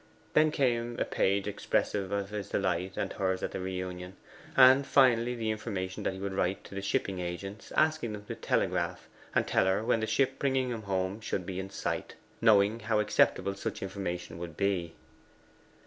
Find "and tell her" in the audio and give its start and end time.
9.35-9.83